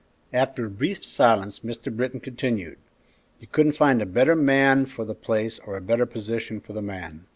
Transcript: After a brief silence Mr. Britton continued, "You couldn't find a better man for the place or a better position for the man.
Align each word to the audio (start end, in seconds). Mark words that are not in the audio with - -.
After 0.33 0.65
a 0.65 0.69
brief 0.71 1.05
silence 1.05 1.59
Mr. 1.59 1.95
Britton 1.95 2.21
continued, 2.21 2.79
"You 3.39 3.45
couldn't 3.45 3.73
find 3.73 4.01
a 4.01 4.07
better 4.07 4.35
man 4.35 4.87
for 4.87 5.05
the 5.05 5.13
place 5.13 5.59
or 5.59 5.77
a 5.77 5.79
better 5.79 6.07
position 6.07 6.59
for 6.59 6.73
the 6.73 6.81
man. 6.81 7.27